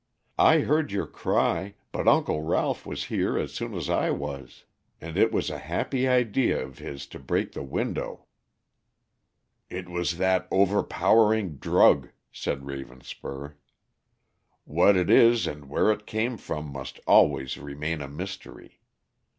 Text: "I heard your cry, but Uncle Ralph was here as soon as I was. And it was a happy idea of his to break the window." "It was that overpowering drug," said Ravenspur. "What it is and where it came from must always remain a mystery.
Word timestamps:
"I 0.39 0.61
heard 0.61 0.91
your 0.91 1.05
cry, 1.05 1.75
but 1.91 2.07
Uncle 2.07 2.41
Ralph 2.41 2.87
was 2.87 3.03
here 3.03 3.37
as 3.37 3.53
soon 3.53 3.75
as 3.75 3.87
I 3.87 4.09
was. 4.09 4.63
And 4.99 5.15
it 5.15 5.31
was 5.31 5.51
a 5.51 5.59
happy 5.59 6.07
idea 6.07 6.59
of 6.65 6.79
his 6.79 7.05
to 7.05 7.19
break 7.19 7.51
the 7.51 7.61
window." 7.61 8.25
"It 9.69 9.87
was 9.87 10.17
that 10.17 10.47
overpowering 10.49 11.57
drug," 11.57 12.09
said 12.31 12.63
Ravenspur. 12.65 13.53
"What 14.63 14.95
it 14.97 15.11
is 15.11 15.45
and 15.45 15.69
where 15.69 15.91
it 15.91 16.07
came 16.07 16.35
from 16.35 16.65
must 16.73 16.99
always 17.05 17.59
remain 17.59 18.01
a 18.01 18.07
mystery. 18.07 18.79